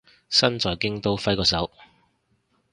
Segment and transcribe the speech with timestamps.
[0.31, 1.69] 身在京都揮個手